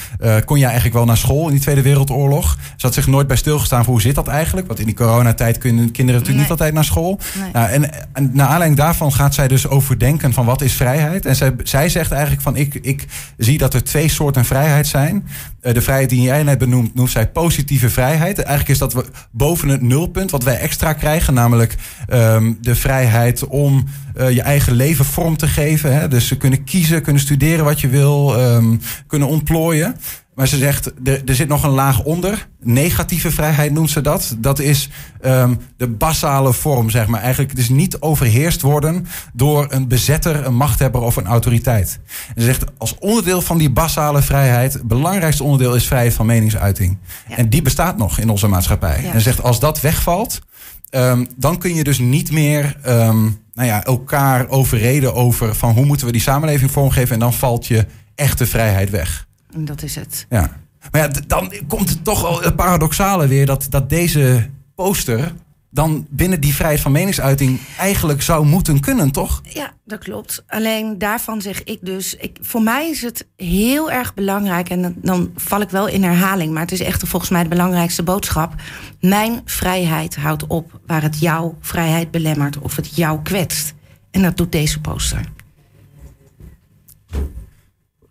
kon 0.45 0.57
jij 0.57 0.65
eigenlijk 0.67 0.95
wel 0.97 1.05
naar 1.05 1.17
school 1.17 1.45
in 1.45 1.51
die 1.51 1.61
Tweede 1.61 1.81
Wereldoorlog? 1.81 2.57
Ze 2.75 2.85
had 2.85 2.93
zich 2.93 3.07
nooit 3.07 3.27
bij 3.27 3.37
stilgestaan 3.37 3.83
voor 3.83 3.93
hoe 3.93 4.01
zit 4.01 4.15
dat 4.15 4.27
eigenlijk? 4.27 4.67
Want 4.67 4.79
in 4.79 4.85
die 4.85 4.95
coronatijd 4.95 5.57
kunnen 5.57 5.91
kinderen 5.91 6.21
natuurlijk 6.21 6.27
Nee. 6.29 6.39
niet 6.41 6.49
altijd 6.49 6.73
naar 6.73 6.83
school. 6.85 7.19
Nee. 7.41 7.51
Nou, 7.53 7.69
en, 7.69 7.89
en 8.13 8.29
naar 8.33 8.47
aanleiding 8.47 8.77
daarvan 8.79 9.13
gaat 9.13 9.33
zij 9.33 9.47
dus 9.47 9.67
overdenken 9.67 10.33
van 10.33 10.45
wat 10.45 10.61
is 10.61 10.73
vrijheid. 10.73 11.25
En 11.25 11.35
zij, 11.35 11.53
zij 11.63 11.89
zegt 11.91 12.11
eigenlijk 12.11 12.41
van 12.41 12.55
ik, 12.55 12.73
ik 12.73 13.05
zie 13.37 13.57
dat 13.57 13.73
er 13.73 13.83
twee 13.83 14.09
soorten 14.09 14.45
vrijheid 14.45 14.87
zijn. 14.87 15.27
Eh, 15.61 15.73
de 15.73 15.81
vrijheid 15.81 16.09
die 16.09 16.21
jij 16.21 16.43
net 16.43 16.57
benoemt, 16.57 16.95
noemt 16.95 17.09
zij 17.09 17.29
positieve 17.29 17.89
vrijheid. 17.89 18.37
Eigenlijk 18.37 18.69
is 18.69 18.77
dat 18.77 18.93
we 18.93 19.05
boven 19.31 19.69
het 19.69 19.81
nulpunt 19.81 20.31
wat 20.31 20.43
wij 20.43 20.59
extra 20.59 20.93
krijgen. 20.93 21.33
Namelijk 21.33 21.75
ehm, 22.07 22.53
de 22.61 22.75
vrijheid 22.75 23.47
om 23.47 23.85
eh, 24.15 24.29
je 24.29 24.41
eigen 24.41 24.73
leven 24.73 25.05
vorm 25.05 25.37
te 25.37 25.47
geven. 25.47 25.93
Hè? 25.93 26.07
Dus 26.07 26.27
ze 26.27 26.37
kunnen 26.37 26.63
kiezen, 26.63 27.01
kunnen 27.01 27.21
studeren 27.21 27.65
wat 27.65 27.81
je 27.81 27.87
wil, 27.87 28.37
ehm, 28.37 28.75
kunnen 29.07 29.27
ontplooien. 29.27 29.95
Maar 30.35 30.47
ze 30.47 30.57
zegt, 30.57 30.91
er, 31.03 31.21
er 31.25 31.35
zit 31.35 31.47
nog 31.47 31.63
een 31.63 31.69
laag 31.69 32.03
onder. 32.03 32.47
Negatieve 32.59 33.31
vrijheid 33.31 33.71
noemt 33.71 33.89
ze 33.89 34.01
dat. 34.01 34.35
Dat 34.37 34.59
is 34.59 34.89
ehm, 35.21 35.55
de 35.77 35.87
basale 35.87 36.53
vorm, 36.53 36.89
zeg 36.89 37.07
maar. 37.07 37.21
Eigenlijk 37.21 37.55
dus 37.55 37.69
niet 37.69 38.01
overheerst 38.01 38.61
worden 38.61 39.07
door 39.33 39.65
een 39.69 39.87
bezetter, 39.87 40.45
een 40.45 40.55
machthebber 40.55 41.01
of 41.01 41.15
een 41.15 41.25
autoriteit. 41.25 41.99
En 42.35 42.41
ze 42.41 42.47
zegt, 42.47 42.63
als 42.77 42.95
onderdeel 42.99 43.41
van 43.41 43.57
die 43.57 43.69
basale 43.69 44.21
vrijheid... 44.21 44.73
het 44.73 44.87
belangrijkste 44.87 45.43
onderdeel 45.43 45.75
is 45.75 45.87
vrijheid 45.87 46.13
van 46.13 46.25
meningsuiting. 46.25 46.97
Ja. 47.27 47.37
En 47.37 47.49
die 47.49 47.61
bestaat 47.61 47.97
nog 47.97 48.19
in 48.19 48.29
onze 48.29 48.47
maatschappij. 48.47 49.01
Ja. 49.01 49.07
En 49.07 49.13
ze 49.13 49.19
zegt, 49.19 49.43
als 49.43 49.59
dat 49.59 49.81
wegvalt... 49.81 50.41
ehm, 50.89 51.25
dan 51.37 51.57
kun 51.57 51.75
je 51.75 51.83
dus 51.83 51.99
niet 51.99 52.31
meer 52.31 52.77
ehm, 52.83 53.21
nou 53.53 53.67
ja, 53.67 53.83
elkaar 53.83 54.49
overreden 54.49 55.13
over... 55.13 55.55
van 55.55 55.73
hoe 55.73 55.85
moeten 55.85 56.05
we 56.05 56.11
die 56.11 56.21
samenleving 56.21 56.71
vormgeven... 56.71 57.13
en 57.13 57.19
dan 57.19 57.33
valt 57.33 57.67
je 57.67 57.85
echte 58.15 58.45
vrijheid 58.45 58.89
weg. 58.89 59.29
En 59.53 59.65
dat 59.65 59.83
is 59.83 59.95
het. 59.95 60.25
Ja. 60.29 60.59
Maar 60.91 61.01
ja, 61.01 61.07
dan 61.27 61.53
komt 61.67 61.89
het 61.89 62.03
toch 62.03 62.21
wel 62.21 62.41
het 62.41 62.55
paradoxale 62.55 63.27
weer 63.27 63.45
dat, 63.45 63.67
dat 63.69 63.89
deze 63.89 64.49
poster 64.75 65.33
dan 65.73 66.07
binnen 66.09 66.41
die 66.41 66.53
vrijheid 66.55 66.81
van 66.81 66.91
meningsuiting 66.91 67.59
eigenlijk 67.77 68.21
zou 68.21 68.45
moeten 68.45 68.79
kunnen, 68.79 69.11
toch? 69.11 69.41
Ja, 69.43 69.73
dat 69.85 69.99
klopt. 69.99 70.43
Alleen 70.47 70.97
daarvan 70.97 71.41
zeg 71.41 71.63
ik 71.63 71.79
dus, 71.81 72.15
ik, 72.15 72.37
voor 72.41 72.61
mij 72.61 72.89
is 72.89 73.01
het 73.01 73.27
heel 73.35 73.91
erg 73.91 74.13
belangrijk, 74.13 74.69
en 74.69 74.81
dan, 74.81 74.95
dan 75.01 75.31
val 75.35 75.61
ik 75.61 75.69
wel 75.69 75.87
in 75.87 76.03
herhaling, 76.03 76.53
maar 76.53 76.61
het 76.61 76.71
is 76.71 76.79
echt 76.79 77.07
volgens 77.07 77.31
mij 77.31 77.43
de 77.43 77.49
belangrijkste 77.49 78.03
boodschap. 78.03 78.53
Mijn 78.99 79.41
vrijheid 79.45 80.15
houdt 80.15 80.47
op 80.47 80.79
waar 80.85 81.01
het 81.01 81.19
jouw 81.19 81.57
vrijheid 81.59 82.11
belemmert 82.11 82.57
of 82.59 82.75
het 82.75 82.95
jou 82.95 83.21
kwetst. 83.21 83.73
En 84.11 84.21
dat 84.21 84.37
doet 84.37 84.51
deze 84.51 84.81
poster. 84.81 85.25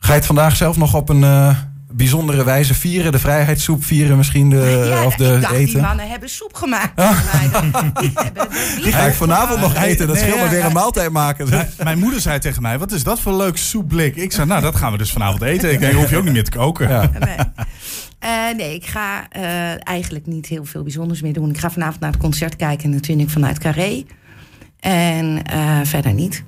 Ga 0.03 0.09
je 0.13 0.19
het 0.19 0.27
vandaag 0.27 0.57
zelf 0.57 0.77
nog 0.77 0.95
op 0.95 1.09
een 1.09 1.25
eh, 1.25 1.57
bijzondere 1.93 2.45
wijze 2.45 2.75
vieren? 2.75 3.13
De 3.13 3.19
vrijheidssoep 3.19 3.85
vieren 3.85 4.17
misschien? 4.17 4.51
De, 4.51 4.87
ja, 4.91 4.97
Eh, 5.01 5.07
of 5.07 5.15
de 5.17 5.25
ik 5.35 5.41
dacht, 5.41 5.55
die 5.55 5.67
eten? 5.67 5.81
mannen 5.81 6.09
hebben 6.09 6.29
soep 6.29 6.55
gemaakt. 6.55 6.93
voor 7.03 7.25
mij. 7.33 7.71
Die 8.01 8.11
hebben 8.15 8.49
Die 8.83 8.93
ga 8.93 9.03
ik 9.07 9.15
vanavond 9.15 9.61
nog 9.61 9.75
eten. 9.75 10.07
Dat 10.07 10.15
Nee, 10.17 10.25
scheelt 10.25 10.37
ja, 10.37 10.41
maar 10.43 10.51
weer 10.51 10.61
ja. 10.61 10.67
een 10.67 10.73
maaltijd 10.73 11.11
maken. 11.11 11.49
Mijn- 11.49 11.69
Mijn 11.83 11.99
moeder 11.99 12.21
zei 12.21 12.39
tegen 12.39 12.63
mij, 12.63 12.79
wat 12.79 12.93
is 12.93 13.03
dat 13.03 13.21
voor 13.21 13.35
leuk 13.37 13.57
soepblik? 13.57 14.17
Ik 14.17 14.33
zei, 14.33 14.47
nou, 14.47 14.63
dat 14.63 14.77
gaan 14.77 14.93
we 14.93 14.99
dus 14.99 15.13
vanavond 15.13 15.43
eten. 15.43 15.73
Ik 15.73 15.81
denk, 15.81 15.95
hoef 15.95 16.11
je 16.11 16.17
ook 16.17 16.25
niet 16.25 16.33
meer 16.33 16.45
te 16.45 16.51
koken. 16.59 16.89
Ja. 16.89 17.11
Nee. 17.19 17.37
Eh, 18.19 18.57
nee, 18.57 18.75
ik 18.75 18.87
ga 18.87 19.29
eh, 19.29 19.89
eigenlijk 19.89 20.27
niet 20.27 20.47
heel 20.47 20.65
veel 20.65 20.83
bijzonders 20.83 21.21
meer 21.23 21.33
doen. 21.33 21.51
Ik 21.51 21.59
ga 21.59 21.71
vanavond 21.71 22.01
naar 22.01 22.11
het 22.11 22.21
concert 22.21 22.57
kijken, 22.57 22.91
natuurlijk 22.91 23.31
vanuit 23.31 23.59
Carré. 23.59 24.05
En 24.81 25.43
eh, 25.45 25.79
verder 25.85 26.13
niet. 26.13 26.45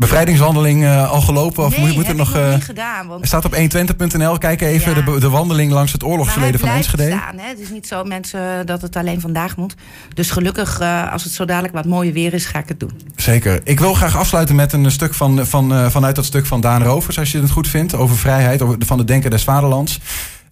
Bevrijdingswandeling 0.00 0.84
eh, 0.84 1.10
al 1.10 1.20
gelopen? 1.20 1.64
Of 1.64 1.76
nee, 1.76 1.86
moet, 1.86 1.96
het 1.96 2.08
ik 2.08 2.16
nog... 2.16 2.34
eh, 2.34 2.54
niet 2.54 2.64
gedaan. 2.64 3.06
Want 3.06 3.20
er 3.20 3.26
staat 3.26 3.44
op 3.44 3.54
120.nl. 3.56 4.38
Kijk 4.38 4.60
even 4.60 4.94
Ja. 4.94 5.00
de, 5.02 5.20
de 5.20 5.28
wandeling 5.28 5.72
langs 5.72 5.92
het 5.92 6.02
oorlogsverleden 6.04 6.60
van 6.60 6.68
Enschede. 6.68 7.06
staan. 7.06 7.38
Hè? 7.38 7.48
Het 7.48 7.58
is 7.60 7.70
niet 7.70 7.86
zo, 7.86 8.04
mensen, 8.04 8.66
dat 8.66 8.82
het 8.82 8.96
alleen 8.96 9.20
vandaag 9.20 9.56
moet. 9.56 9.74
Dus 10.14 10.30
gelukkig, 10.30 10.80
eh, 10.80 11.12
als 11.12 11.24
het 11.24 11.32
zo 11.32 11.44
dadelijk 11.44 11.74
wat 11.74 11.84
mooier 11.84 12.12
weer 12.12 12.34
is, 12.34 12.46
ga 12.46 12.58
ik 12.58 12.68
het 12.68 12.80
doen. 12.80 13.00
Zeker. 13.16 13.60
Ik 13.64 13.80
wil 13.80 13.94
graag 13.94 14.16
afsluiten 14.16 14.54
met 14.54 14.72
een 14.72 14.90
stuk 14.90 15.14
van, 15.14 15.46
van, 15.46 15.90
vanuit 15.90 16.16
dat 16.16 16.24
stuk 16.24 16.46
van 16.46 16.60
Daan 16.60 16.82
Rovers, 16.82 17.18
als 17.18 17.32
je 17.32 17.40
het 17.40 17.50
goed 17.50 17.68
vindt, 17.68 17.94
over 17.94 18.16
vrijheid, 18.16 18.62
over, 18.62 18.76
van 18.78 18.96
de 18.98 19.04
Denker 19.04 19.30
des 19.30 19.44
Vaderlands. 19.44 20.00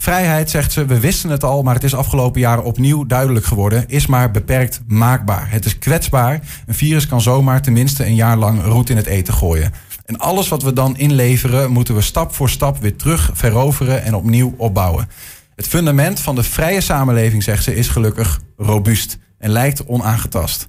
Vrijheid, 0.01 0.51
zegt 0.51 0.73
ze, 0.73 0.87
we 0.87 1.01
wisten 1.01 1.31
het 1.31 1.45
al, 1.45 1.63
maar 1.63 1.75
het 1.75 1.85
is 1.85 1.95
afgelopen 1.95 2.41
jaren 2.41 2.65
opnieuw 2.65 3.07
duidelijk 3.07 3.47
geworden, 3.47 3.89
is 3.89 4.07
maar 4.07 4.31
beperkt 4.31 4.81
maakbaar. 4.87 5.51
Het 5.51 5.65
is 5.65 5.79
kwetsbaar. 5.79 6.41
Een 6.67 6.75
virus 6.75 7.07
kan 7.07 7.21
zomaar 7.21 7.63
tenminste 7.63 8.07
een 8.07 8.15
jaar 8.15 8.37
lang 8.37 8.63
roet 8.63 8.91
in 8.91 8.97
het 8.97 9.07
eten 9.07 9.35
gooien. 9.35 9.73
En 10.05 10.19
alles 10.19 10.49
wat 10.49 10.63
we 10.63 10.73
dan 10.73 10.97
inleveren, 10.97 11.71
moeten 11.71 11.95
we 11.95 12.01
stap 12.01 12.35
voor 12.35 12.51
stap 12.51 12.79
weer 12.79 12.97
terug 12.97 13.31
veroveren 13.33 14.03
en 14.05 14.15
opnieuw 14.15 14.55
opbouwen. 14.57 15.09
Het 15.55 15.67
fundament 15.69 16.21
van 16.21 16.35
de 16.35 16.43
vrije 16.43 16.81
samenleving, 16.81 17.43
zegt 17.43 17.65
ze, 17.65 17.75
is 17.75 17.89
gelukkig 17.89 18.41
robuust 18.57 19.19
en 19.39 19.51
lijkt 19.51 19.87
onaangetast. 19.87 20.69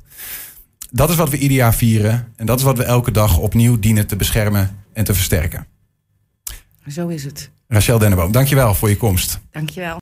Dat 0.92 1.10
is 1.10 1.16
wat 1.16 1.30
we 1.30 1.38
ieder 1.38 1.58
jaar 1.58 1.74
vieren. 1.74 2.34
En 2.36 2.46
dat 2.46 2.58
is 2.58 2.64
wat 2.64 2.78
we 2.78 2.84
elke 2.84 3.12
dag 3.12 3.38
opnieuw 3.38 3.80
dienen 3.80 4.08
te 4.08 4.16
beschermen 4.16 4.78
en 4.94 5.04
te 5.04 5.14
versterken. 5.14 5.68
Zo 6.88 7.08
is 7.08 7.24
het. 7.24 7.50
Rachel 7.68 7.98
Denneboom, 7.98 8.32
dankjewel 8.32 8.76
voor 8.76 8.90
je 8.90 8.98
komst. 8.98 9.40
Dankjewel. 9.52 9.98